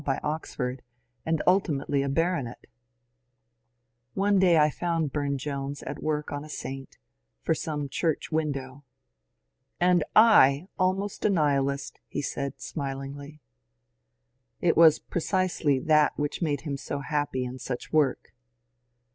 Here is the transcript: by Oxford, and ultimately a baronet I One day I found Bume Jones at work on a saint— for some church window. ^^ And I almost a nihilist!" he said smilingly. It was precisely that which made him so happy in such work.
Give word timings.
by 0.03 0.19
Oxford, 0.23 0.81
and 1.27 1.43
ultimately 1.45 2.01
a 2.01 2.09
baronet 2.09 2.57
I 2.65 2.67
One 4.15 4.39
day 4.39 4.57
I 4.57 4.71
found 4.71 5.13
Bume 5.13 5.37
Jones 5.37 5.83
at 5.83 6.01
work 6.01 6.31
on 6.31 6.43
a 6.43 6.49
saint— 6.49 6.97
for 7.43 7.53
some 7.53 7.87
church 7.87 8.31
window. 8.31 8.77
^^ 8.77 8.81
And 9.79 10.03
I 10.15 10.69
almost 10.79 11.23
a 11.23 11.29
nihilist!" 11.29 11.99
he 12.17 12.23
said 12.23 12.59
smilingly. 12.59 13.41
It 14.59 14.75
was 14.75 14.97
precisely 14.97 15.77
that 15.77 16.17
which 16.17 16.41
made 16.41 16.61
him 16.61 16.77
so 16.77 17.01
happy 17.01 17.45
in 17.45 17.59
such 17.59 17.93
work. 17.93 18.33